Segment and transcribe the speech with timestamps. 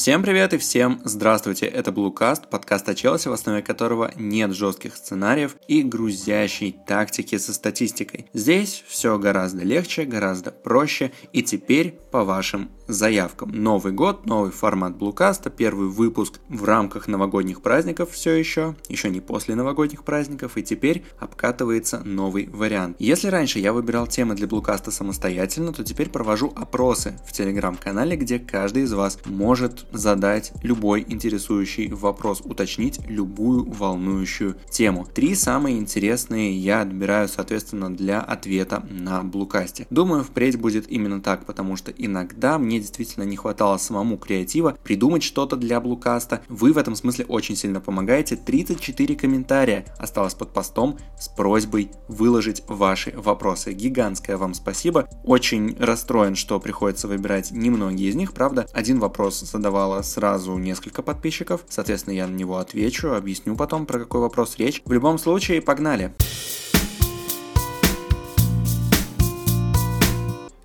[0.00, 4.96] Всем привет и всем здравствуйте, это Bluecast, подкаст о Челси, в основе которого нет жестких
[4.96, 8.24] сценариев и грузящей тактики со статистикой.
[8.32, 13.50] Здесь все гораздо легче, гораздо проще и теперь по вашим заявкам.
[13.50, 19.20] Новый год, новый формат Блукаста, первый выпуск в рамках новогодних праздников все еще, еще не
[19.20, 22.96] после новогодних праздников, и теперь обкатывается новый вариант.
[22.98, 28.38] Если раньше я выбирал темы для Блукаста самостоятельно, то теперь провожу опросы в телеграм-канале, где
[28.38, 35.06] каждый из вас может задать любой интересующий вопрос, уточнить любую волнующую тему.
[35.14, 39.86] Три самые интересные я отбираю, соответственно, для ответа на Блукасте.
[39.90, 45.22] Думаю, впредь будет именно так, потому что иногда мне действительно не хватало самому креатива придумать
[45.22, 46.42] что-то для Блукаста.
[46.48, 48.36] Вы в этом смысле очень сильно помогаете.
[48.36, 53.72] 34 комментария осталось под постом с просьбой выложить ваши вопросы.
[53.72, 55.08] Гигантское вам спасибо.
[55.24, 58.32] Очень расстроен, что приходится выбирать немногие из них.
[58.32, 59.38] Правда, один вопрос
[59.80, 61.64] задавало сразу несколько подписчиков.
[61.68, 64.82] Соответственно, я на него отвечу, объясню потом, про какой вопрос речь.
[64.84, 66.12] В любом случае, погнали!
[66.12, 66.59] Погнали!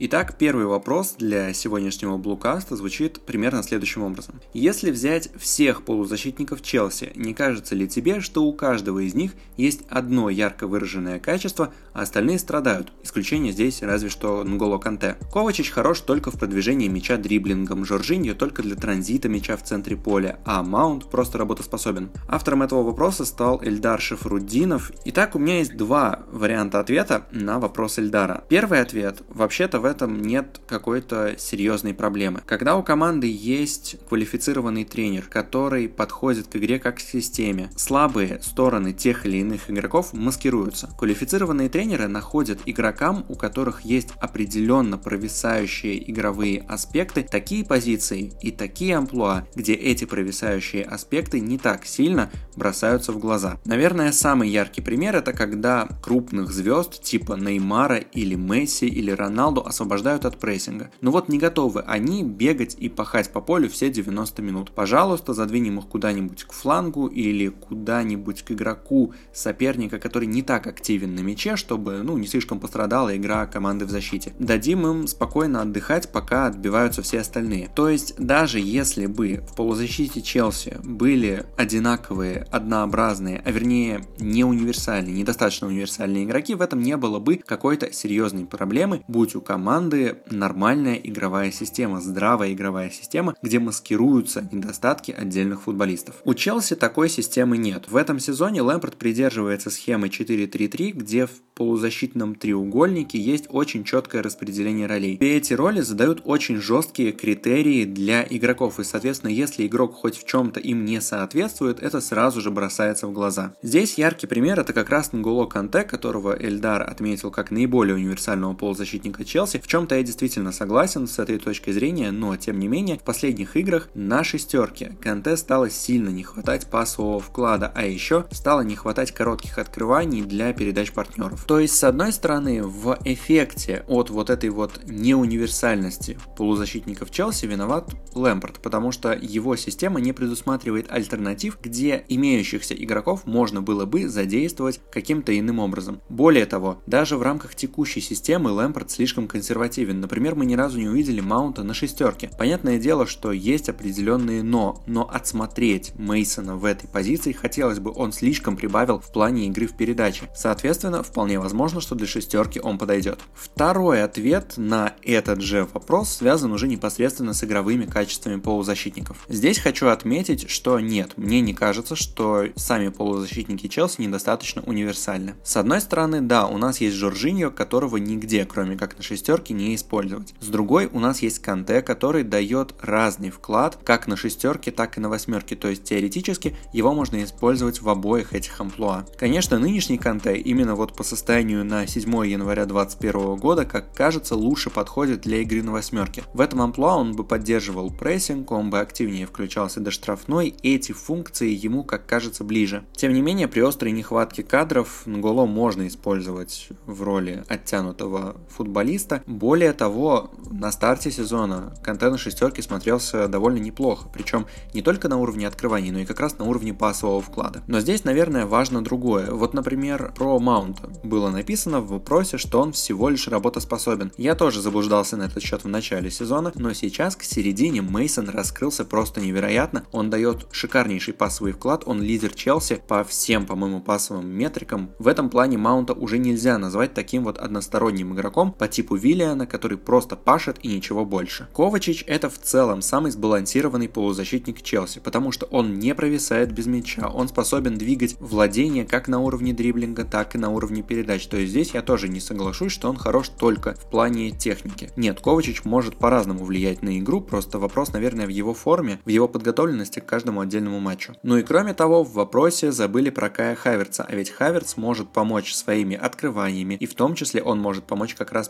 [0.07, 4.39] Итак, первый вопрос для сегодняшнего блукаста звучит примерно следующим образом.
[4.53, 9.81] Если взять всех полузащитников Челси, не кажется ли тебе, что у каждого из них есть
[9.89, 12.93] одно ярко выраженное качество, а остальные страдают?
[13.01, 15.15] Исключение здесь разве что Нголо Канте.
[15.33, 20.37] Ковачич хорош только в продвижении мяча дриблингом, Жоржиньо только для транзита мяча в центре поля,
[20.45, 22.11] а Маунт просто работоспособен.
[22.27, 24.91] Автором этого вопроса стал Эльдар Шафруддинов.
[25.05, 28.43] Итак, у меня есть два варианта ответа на вопрос Эльдара.
[28.49, 29.23] Первый ответ.
[29.29, 32.41] Вообще-то в этом нет какой-то серьезной проблемы.
[32.45, 38.93] Когда у команды есть квалифицированный тренер, который подходит к игре как к системе, слабые стороны
[38.93, 40.89] тех или иных игроков маскируются.
[40.97, 48.97] Квалифицированные тренеры находят игрокам, у которых есть определенно провисающие игровые аспекты, такие позиции и такие
[48.97, 53.57] амплуа, где эти провисающие аспекты не так сильно бросаются в глаза.
[53.65, 60.25] Наверное, самый яркий пример это когда крупных звезд типа Неймара или Месси или Роналду освобождают
[60.25, 60.89] от прессинга.
[61.01, 64.71] Но вот не готовы они бегать и пахать по полю все 90 минут.
[64.71, 71.15] Пожалуйста, задвинем их куда-нибудь к флангу или куда-нибудь к игроку соперника, который не так активен
[71.15, 74.33] на мяче, чтобы ну, не слишком пострадала игра команды в защите.
[74.39, 77.69] Дадим им спокойно отдыхать, пока отбиваются все остальные.
[77.75, 85.15] То есть, даже если бы в полузащите Челси были одинаковые, однообразные, а вернее не универсальные,
[85.15, 90.17] недостаточно универсальные игроки, в этом не было бы какой-то серьезной проблемы, будь у команды команды
[90.29, 96.17] нормальная игровая система, здравая игровая система, где маскируются недостатки отдельных футболистов.
[96.23, 97.85] У Челси такой системы нет.
[97.89, 104.85] В этом сезоне Лэмпорт придерживается схемы 4-3-3, где в полузащитном треугольнике есть очень четкое распределение
[104.85, 105.15] ролей.
[105.15, 110.27] И эти роли задают очень жесткие критерии для игроков, и, соответственно, если игрок хоть в
[110.27, 113.55] чем-то им не соответствует, это сразу же бросается в глаза.
[113.63, 119.23] Здесь яркий пример это как раз Нголо Канте, которого Эльдар отметил как наиболее универсального полузащитника
[119.23, 123.03] Челси, в чем-то я действительно согласен с этой точкой зрения, но тем не менее в
[123.03, 128.75] последних играх на шестерке Канте стало сильно не хватать пасового вклада, а еще стало не
[128.75, 131.43] хватать коротких открываний для передач партнеров.
[131.45, 137.89] То есть с одной стороны в эффекте от вот этой вот неуниверсальности полузащитников Челси виноват
[138.13, 144.79] Лэмпорт, потому что его система не предусматривает альтернатив, где имеющихся игроков можно было бы задействовать
[144.91, 146.01] каким-то иным образом.
[146.09, 150.01] Более того, даже в рамках текущей системы Лэмпорт слишком консервативен консервативен.
[150.01, 152.31] Например, мы ни разу не увидели маунта на шестерке.
[152.35, 158.11] Понятное дело, что есть определенные но, но отсмотреть Мейсона в этой позиции хотелось бы, он
[158.11, 160.29] слишком прибавил в плане игры в передаче.
[160.35, 163.19] Соответственно, вполне возможно, что для шестерки он подойдет.
[163.35, 169.25] Второй ответ на этот же вопрос связан уже непосредственно с игровыми качествами полузащитников.
[169.29, 175.35] Здесь хочу отметить, что нет, мне не кажется, что сами полузащитники Челси недостаточно универсальны.
[175.43, 179.53] С одной стороны, да, у нас есть Жоржиньо, которого нигде, кроме как на шестерке, шестерки
[179.53, 180.33] не использовать.
[180.39, 185.01] С другой у нас есть Канте, который дает разный вклад как на шестерке, так и
[185.01, 189.05] на восьмерке, то есть теоретически его можно использовать в обоих этих амплуа.
[189.17, 194.69] Конечно, нынешний Канте именно вот по состоянию на 7 января 2021 года, как кажется, лучше
[194.69, 196.23] подходит для игры на восьмерке.
[196.33, 201.49] В этом амплуа он бы поддерживал прессинг, он бы активнее включался до штрафной, эти функции
[201.49, 202.85] ему, как кажется, ближе.
[202.95, 209.73] Тем не менее, при острой нехватке кадров Нголо можно использовать в роли оттянутого футболиста, Более
[209.73, 215.47] того, на старте сезона Канте на шестерке смотрелся довольно неплохо, причем не только на уровне
[215.47, 217.63] открываний, но и как раз на уровне пасового вклада.
[217.67, 219.31] Но здесь, наверное, важно другое.
[219.31, 224.11] Вот, например, про Маунта было написано в вопросе, что он всего лишь работоспособен.
[224.17, 228.85] Я тоже заблуждался на этот счет в начале сезона, но сейчас к середине Мейсон раскрылся
[228.85, 229.85] просто невероятно.
[229.91, 234.91] Он дает шикарнейший пасовый вклад, он лидер Челси по всем, по-моему, пасовым метрикам.
[234.99, 239.77] В этом плане Маунта уже нельзя назвать таким вот односторонним игроком по типу Виллиана, который
[239.77, 241.47] просто пашет и ничего больше.
[241.55, 247.07] Ковачич это в целом самый сбалансированный полузащитник Челси, потому что он не провисает без мяча,
[247.07, 251.25] он способен двигать владение как на уровне дриблинга, так и на уровне передач.
[251.27, 254.91] То есть здесь я тоже не соглашусь, что он хорош только в плане техники.
[254.97, 259.29] Нет, Ковачич может по-разному влиять на игру, просто вопрос, наверное, в его форме, в его
[259.29, 261.15] подготовленности к каждому отдельному матчу.
[261.23, 265.53] Ну и кроме того, в вопросе забыли про Кая Хаверца, а ведь Хаверц может помочь
[265.53, 268.49] своими открываниями, и в том числе он может помочь как раз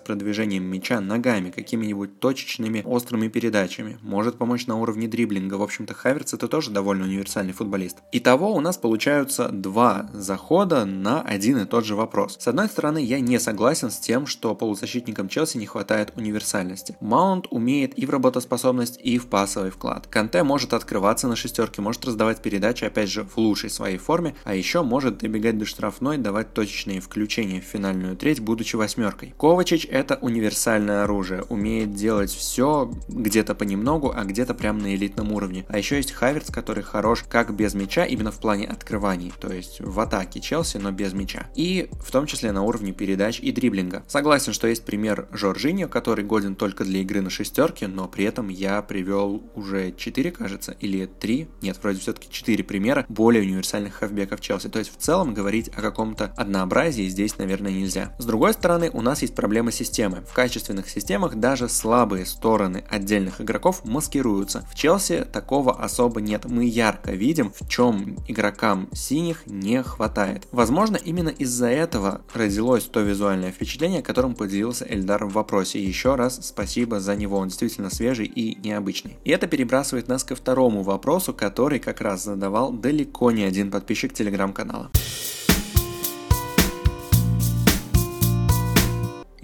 [0.55, 5.55] продвижением мяча ногами, какими-нибудь точечными острыми передачами, может помочь на уровне дриблинга.
[5.55, 7.97] В общем-то, Хаверц это тоже довольно универсальный футболист.
[8.11, 12.37] Итого у нас получаются два захода на один и тот же вопрос.
[12.39, 16.95] С одной стороны, я не согласен с тем, что полузащитникам Челси не хватает универсальности.
[17.01, 20.07] Маунт умеет и в работоспособность, и в пасовый вклад.
[20.07, 24.55] Канте может открываться на шестерке, может раздавать передачи, опять же, в лучшей своей форме, а
[24.55, 29.33] еще может добегать до штрафной, давать точечные включения в финальную треть, будучи восьмеркой.
[29.37, 35.65] Ковачич это универсальное оружие, умеет делать все где-то понемногу, а где-то прям на элитном уровне.
[35.69, 39.79] А еще есть Хаверс, который хорош как без мяча, именно в плане открываний, то есть
[39.79, 41.47] в атаке Челси, но без мяча.
[41.55, 44.03] И в том числе на уровне передач и дриблинга.
[44.07, 48.49] Согласен, что есть пример Жоржиньо, который годен только для игры на шестерке, но при этом
[48.49, 54.41] я привел уже 4, кажется, или 3, нет, вроде все-таки 4 примера более универсальных хавбеков
[54.41, 54.69] Челси.
[54.69, 58.15] То есть в целом говорить о каком-то однообразии здесь, наверное, нельзя.
[58.19, 60.24] С другой стороны, у нас есть проблема системы.
[60.27, 64.65] В качественных системах даже слабые стороны отдельных игроков маскируются.
[64.71, 66.45] В Челси такого особо нет.
[66.45, 70.47] Мы ярко видим, в чем игрокам синих не хватает.
[70.51, 75.83] Возможно, именно из-за этого родилось то визуальное впечатление, которым поделился Эльдар в вопросе.
[75.83, 79.17] Еще раз спасибо за него, он действительно свежий и необычный.
[79.23, 84.13] И это перебрасывает нас ко второму вопросу, который как раз задавал далеко не один подписчик
[84.13, 84.91] телеграм-канала.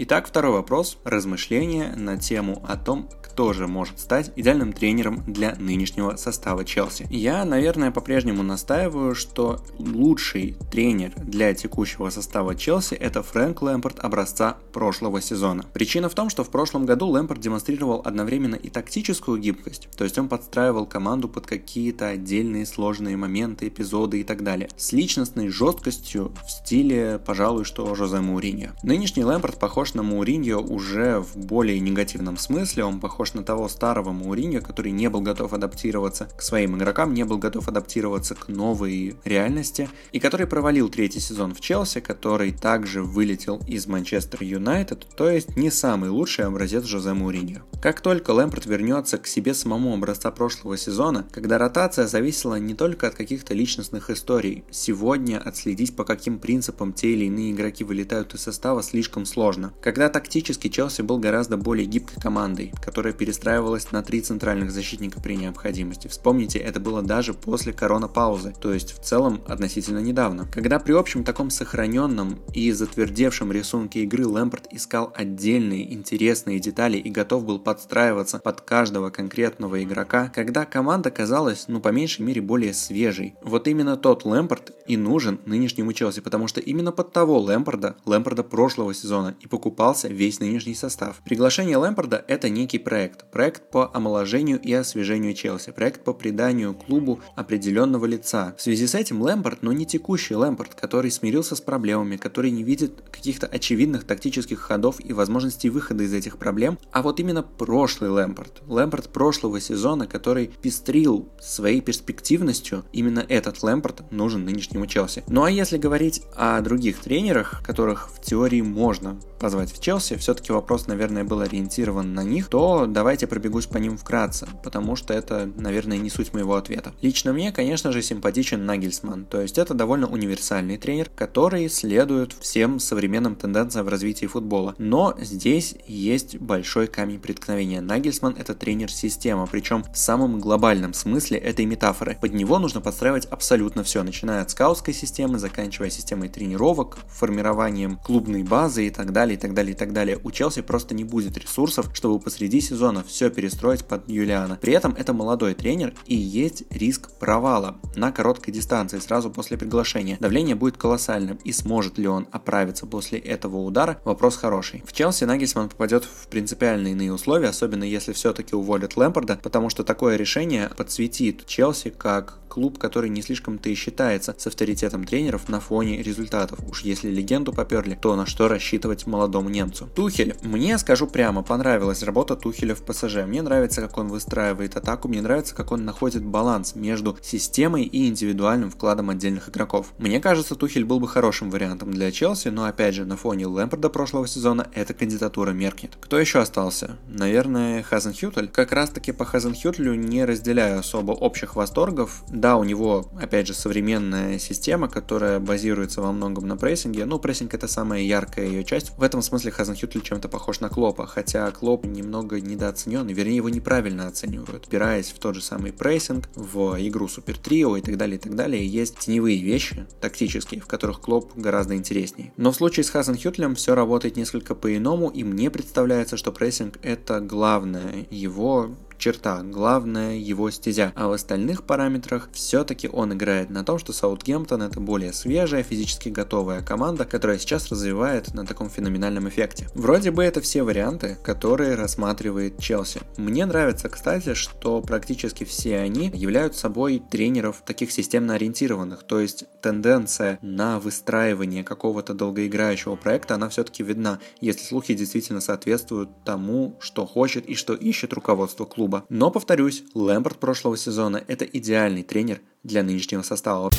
[0.04, 0.98] Итак, второй вопрос.
[1.04, 7.08] Размышления на тему о том, тоже может стать идеальным тренером для нынешнего состава Челси.
[7.10, 14.58] Я, наверное, по-прежнему настаиваю, что лучший тренер для текущего состава Челси это Фрэнк Лэмпорт образца
[14.74, 15.64] прошлого сезона.
[15.74, 20.18] Причина в том, что в прошлом году Лэмпорт демонстрировал одновременно и тактическую гибкость, то есть
[20.18, 26.34] он подстраивал команду под какие-то отдельные сложные моменты, эпизоды и так далее, с личностной жесткостью
[26.46, 28.72] в стиле, пожалуй, что Жозе Мауриньо.
[28.84, 33.70] Нынешний Лэмпорт похож на Мауриньо уже в более негативном смысле, он похож похож на того
[33.70, 38.48] старого Мауриньо, который не был готов адаптироваться к своим игрокам, не был готов адаптироваться к
[38.48, 45.06] новой реальности, и который провалил третий сезон в Челси, который также вылетел из Манчестер Юнайтед,
[45.16, 47.62] то есть не самый лучший образец Жозе Мауриньо.
[47.82, 53.08] Как только Лэмпорт вернется к себе самому образца прошлого сезона, когда ротация зависела не только
[53.08, 58.42] от каких-то личностных историй, сегодня отследить по каким принципам те или иные игроки вылетают из
[58.42, 59.74] состава слишком сложно.
[59.82, 65.36] Когда тактически Челси был гораздо более гибкой командой, которая перестраивалась на три центральных защитника при
[65.36, 66.08] необходимости.
[66.08, 70.48] Вспомните, это было даже после корона-паузы, то есть в целом относительно недавно.
[70.54, 77.10] Когда при общем таком сохраненном и затвердевшем рисунке игры Лэмпорт искал отдельные интересные детали и
[77.10, 82.76] готов был подстраиваться под каждого конкретного игрока, когда команда казалась, ну по меньшей мере, более
[82.76, 83.34] свежей.
[83.42, 88.44] Вот именно тот Лэмпорт и нужен нынешнему Челси, потому что именно под того Лэмпорда, Лэмпорда
[88.44, 91.22] прошлого сезона, и покупался весь нынешний состав.
[91.24, 93.72] Приглашение Лэмпорда это некий проект проект.
[93.72, 95.72] По омоложению и освежению Челси.
[95.72, 98.54] Проект по приданию клубу определенного лица.
[98.58, 102.64] В связи с этим Лэмпорт, но не текущий Лэмпорт, который смирился с проблемами, который не
[102.64, 108.10] видит каких-то очевидных тактических ходов и возможностей выхода из этих проблем, а вот именно прошлый
[108.10, 108.64] Лэмпорт.
[108.68, 115.24] Лэмпорт прошлого сезона, который пестрил своей перспективностью, именно этот Лэмпорт нужен нынешнему Челси.
[115.28, 119.18] Ну а если говорить о других тренерах, которых в теории можно
[119.52, 123.98] позвать в Челси, все-таки вопрос, наверное, был ориентирован на них, то давайте пробегусь по ним
[123.98, 126.94] вкратце, потому что это, наверное, не суть моего ответа.
[127.02, 132.80] Лично мне, конечно же, симпатичен Нагельсман, то есть это довольно универсальный тренер, который следует всем
[132.80, 134.74] современным тенденциям в развитии футбола.
[134.78, 137.82] Но здесь есть большой камень преткновения.
[137.82, 142.18] Нагельсман это тренер-система, причем в самом глобальном смысле этой метафоры.
[142.22, 148.44] Под него нужно подстраивать абсолютно все, начиная от скаутской системы, заканчивая системой тренировок, формированием клубной
[148.44, 150.20] базы и так далее, так далее, и так далее.
[150.24, 154.58] У Челси просто не будет ресурсов, чтобы посреди сезона все перестроить под Юлиана.
[154.62, 160.18] При этом это молодой тренер и есть риск провала на короткой дистанции сразу после приглашения.
[160.20, 164.84] Давление будет колоссальным и сможет ли он оправиться после этого удара, вопрос хороший.
[164.86, 169.84] В Челси Нагельсман попадет в принципиально иные условия, особенно если все-таки уволят Лэмпорда, потому что
[169.84, 175.62] такое решение подсветит Челси как клуб, который не слишком-то и считается с авторитетом тренеров на
[175.62, 176.60] фоне результатов.
[176.70, 179.88] Уж если легенду поперли, то на что рассчитывать молодому немцу.
[179.96, 180.36] Тухель.
[180.42, 183.24] Мне, скажу прямо, понравилась работа Тухеля в ПСЖ.
[183.26, 188.08] Мне нравится, как он выстраивает атаку, мне нравится, как он находит баланс между системой и
[188.08, 189.94] индивидуальным вкладом отдельных игроков.
[189.98, 193.90] Мне кажется, Тухель был бы хорошим вариантом для Челси, но опять же, на фоне Лэмпорда
[193.90, 195.98] прошлого сезона эта кандидатура меркнет.
[196.00, 196.98] Кто еще остался?
[197.08, 198.50] Наверное, Хазенхютель.
[198.50, 202.24] Как раз таки по Хазенхютлю не разделяю особо общих восторгов.
[202.28, 207.06] Да, у него, опять же, современная система, которая базируется во многом на прессинге.
[207.06, 208.92] Ну, прессинг это самая яркая ее часть.
[208.98, 214.08] В этом смысле Хазенхютль чем-то похож на Клопа, хотя Клоп немного недооценен, вернее его неправильно
[214.08, 214.68] оценивают.
[214.68, 218.36] Опираясь в тот же самый прессинг, в игру Супер Трио и так далее, и так
[218.36, 222.34] далее, есть теневые вещи, тактические, в которых Клоп гораздо интереснее.
[222.38, 227.20] Но в случае с Хазенхютлем все работает несколько по-иному, и мне представляется, что прессинг это
[227.20, 228.72] главное его
[229.02, 230.94] черта, главная его стезя.
[230.96, 236.10] А в остальных параметрах все-таки он играет на том, что Саутгемптон это более свежая, физически
[236.10, 239.68] готовая команда, которая сейчас развивает на таком феноменальном эффекте.
[239.74, 243.02] Вроде бы это все варианты, которые рассматривает Челси.
[243.18, 249.46] Мне нравится, кстати, что практически все они являются собой тренеров таких системно ориентированных, то есть
[249.62, 257.08] тенденция на выстраивание какого-то долгоиграющего проекта, она все-таки видна, если слухи действительно соответствуют тому, что
[257.08, 259.06] хочет и что ищет руководство клуба клуба.
[259.10, 263.70] Но, повторюсь, Лэмпорт прошлого сезона– это идеальный тренер для нынешнего состава.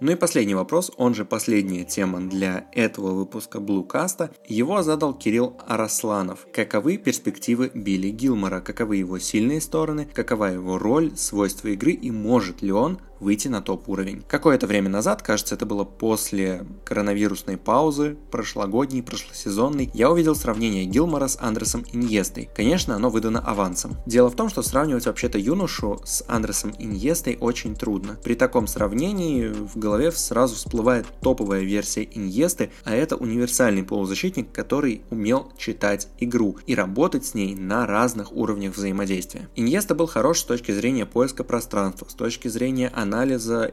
[0.00, 4.30] Ну и последний вопрос, он же последняя тема для этого выпуска Блукаста.
[4.46, 6.46] Его задал Кирилл Арасланов.
[6.52, 8.60] Каковы перспективы Билли Гилмора?
[8.60, 10.08] Каковы его сильные стороны?
[10.14, 14.22] Какова его роль, свойства игры и может ли он выйти на топ-уровень.
[14.28, 21.28] Какое-то время назад, кажется, это было после коронавирусной паузы, прошлогодней, прошлосезонной, я увидел сравнение Гилмора
[21.28, 22.48] с Андресом Иньестой.
[22.54, 23.96] Конечно, оно выдано авансом.
[24.06, 28.18] Дело в том, что сравнивать вообще-то юношу с Андресом Иньестой очень трудно.
[28.22, 35.02] При таком сравнении в голове сразу всплывает топовая версия Иньесты, а это универсальный полузащитник, который
[35.10, 39.48] умел читать игру и работать с ней на разных уровнях взаимодействия.
[39.56, 43.07] Иньеста был хорош с точки зрения поиска пространства, с точки зрения анализа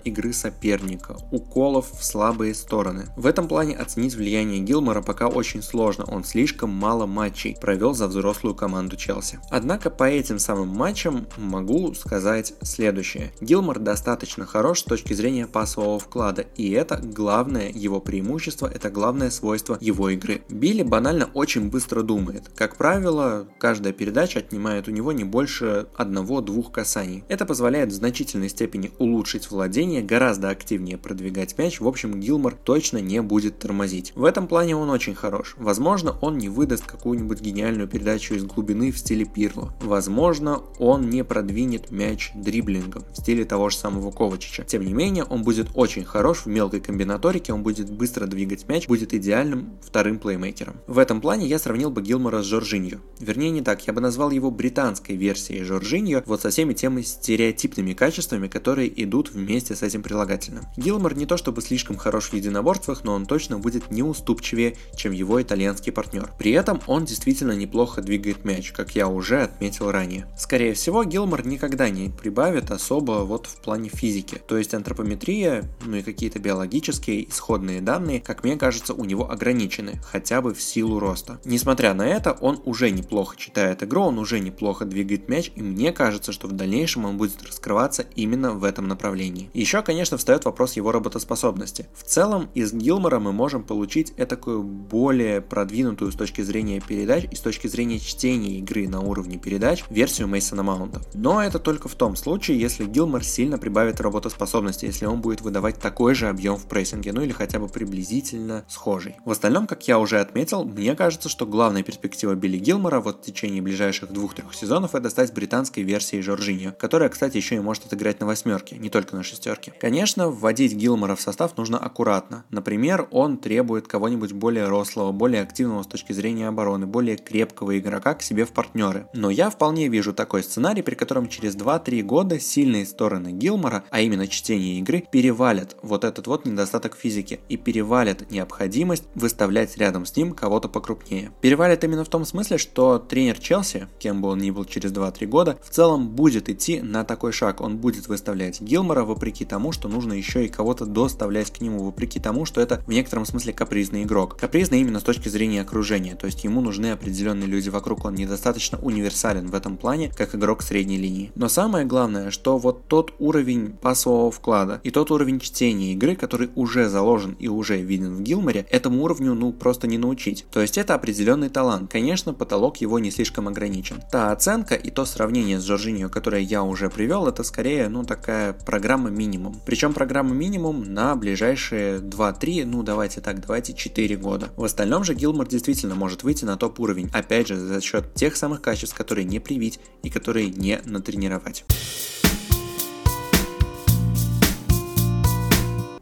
[0.04, 3.06] игры соперника, уколов в слабые стороны.
[3.16, 8.08] В этом плане оценить влияние Гилмора пока очень сложно, он слишком мало матчей провел за
[8.08, 9.40] взрослую команду Челси.
[9.50, 13.32] Однако по этим самым матчам могу сказать следующее.
[13.42, 19.30] Гилмор достаточно хорош с точки зрения пасового вклада, и это главное его преимущество, это главное
[19.30, 20.42] свойство его игры.
[20.50, 22.50] Билли банально очень быстро думает.
[22.56, 27.24] Как правило, каждая передача отнимает у него не больше одного-двух касаний.
[27.28, 32.54] Это позволяет в значительной степени улучшить улучшить владение, гораздо активнее продвигать мяч, в общем Гилмор
[32.54, 34.14] точно не будет тормозить.
[34.16, 35.56] В этом плане он очень хорош.
[35.58, 39.74] Возможно, он не выдаст какую-нибудь гениальную передачу из глубины в стиле Пирло.
[39.82, 44.64] Возможно, он не продвинет мяч дриблингом в стиле того же самого Ковачича.
[44.64, 48.88] Тем не менее, он будет очень хорош в мелкой комбинаторике, он будет быстро двигать мяч,
[48.88, 50.76] будет идеальным вторым плеймейкером.
[50.86, 53.00] В этом плане я сравнил бы Гилмора с Жоржиньо.
[53.20, 57.94] Вернее, не так, я бы назвал его британской версией Жоржиньо, вот со всеми теми стереотипными
[57.94, 60.66] качествами, которые идут идут вместе с этим прилагательным.
[60.76, 65.42] Гилмор не то чтобы слишком хорош в единоборствах, но он точно будет неуступчивее, чем его
[65.42, 66.32] итальянский партнер.
[66.38, 70.28] При этом он действительно неплохо двигает мяч, как я уже отметил ранее.
[70.38, 74.42] Скорее всего, Гилмор никогда не прибавит особо вот в плане физики.
[74.48, 80.02] То есть антропометрия, ну и какие-то биологические исходные данные, как мне кажется, у него ограничены,
[80.04, 81.40] хотя бы в силу роста.
[81.46, 85.94] Несмотря на это, он уже неплохо читает игру, он уже неплохо двигает мяч, и мне
[85.94, 89.50] кажется, что в дальнейшем он будет раскрываться именно в этом направлении направлении.
[89.54, 91.88] Еще, конечно, встает вопрос его работоспособности.
[91.96, 97.36] В целом, из Гилмора мы можем получить этакую более продвинутую с точки зрения передач и
[97.36, 101.02] с точки зрения чтения игры на уровне передач версию Мейсона Маунта.
[101.14, 105.80] Но это только в том случае, если Гилмор сильно прибавит работоспособности, если он будет выдавать
[105.80, 109.16] такой же объем в прессинге, ну или хотя бы приблизительно схожий.
[109.24, 113.26] В остальном, как я уже отметил, мне кажется, что главная перспектива Билли Гилмора вот в
[113.26, 118.20] течение ближайших двух-трех сезонов это стать британской версией Жоржиньо, которая, кстати, еще и может отыграть
[118.20, 118.78] на восьмерке.
[118.78, 119.74] Не только на шестерке.
[119.78, 122.46] Конечно, вводить Гилмора в состав нужно аккуратно.
[122.50, 128.14] Например, он требует кого-нибудь более рослого, более активного с точки зрения обороны, более крепкого игрока
[128.14, 129.08] к себе в партнеры.
[129.14, 134.00] Но я вполне вижу такой сценарий, при котором через 2-3 года сильные стороны Гилмора, а
[134.00, 140.16] именно чтение игры, перевалят вот этот вот недостаток физики и перевалят необходимость выставлять рядом с
[140.16, 141.34] ним кого-то покрупнее.
[141.42, 145.26] Перевалят именно в том смысле, что тренер Челси, кем бы он ни был через 2-3
[145.26, 147.60] года, в целом будет идти на такой шаг.
[147.60, 152.20] Он будет выставлять Гилмора вопреки тому, что нужно еще и кого-то доставлять к нему, вопреки
[152.20, 154.38] тому, что это в некотором смысле капризный игрок.
[154.38, 158.78] Капризный именно с точки зрения окружения, то есть ему нужны определенные люди вокруг, он недостаточно
[158.80, 161.32] универсален в этом плане, как игрок средней линии.
[161.36, 166.50] Но самое главное, что вот тот уровень пасового вклада и тот уровень чтения игры, который
[166.56, 170.46] уже заложен и уже виден в Гилморе, этому уровню ну просто не научить.
[170.52, 171.92] То есть это определенный талант.
[171.92, 174.02] Конечно, потолок его не слишком ограничен.
[174.12, 178.54] Та оценка и то сравнение с Жоржиньо, которое я уже привел, это скорее ну такая
[178.76, 179.62] программа минимум.
[179.66, 184.50] Причем программа минимум на ближайшие 2-3, ну давайте так, давайте 4 года.
[184.58, 188.36] В остальном же Гилмор действительно может выйти на топ уровень, опять же за счет тех
[188.36, 191.64] самых качеств, которые не привить и которые не натренировать.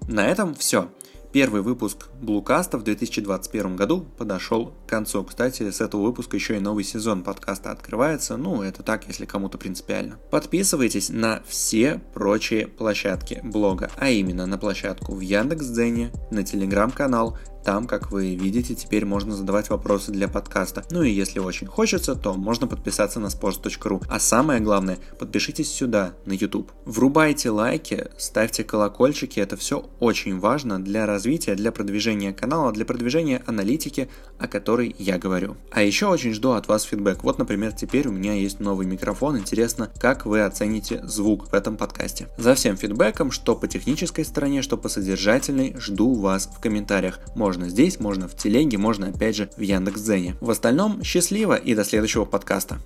[0.08, 0.90] На этом все.
[1.34, 5.24] Первый выпуск Блукаста в 2021 году подошел к концу.
[5.24, 8.38] Кстати, с этого выпуска еще и новый сезон подкаста открывается.
[8.38, 10.20] Ну, это так, если кому-то принципиально.
[10.30, 17.88] Подписывайтесь на все прочие площадки блога, а именно на площадку в Яндекс.Дзене, на телеграм-канал, там,
[17.88, 20.84] как вы видите, теперь можно задавать вопросы для подкаста.
[20.92, 24.04] Ну и если очень хочется, то можно подписаться на sports.ru.
[24.10, 26.72] А самое главное, подпишитесь сюда, на YouTube.
[26.86, 33.42] Врубайте лайки, ставьте колокольчики, это все очень важно для развития, для продвижения канала, для продвижения
[33.46, 35.56] аналитики, о которой я говорю.
[35.72, 37.24] А еще очень жду от вас фидбэк.
[37.24, 39.38] Вот, например, теперь у меня есть новый микрофон.
[39.38, 42.28] Интересно, как вы оцените звук в этом подкасте.
[42.38, 47.20] За всем фидбэком, что по технической стороне, что по содержательной, жду вас в комментариях.
[47.36, 50.36] Можно можно здесь, можно в телеге, можно опять же в Яндекс.Дзене.
[50.42, 52.80] В остальном счастливо и до следующего подкаста.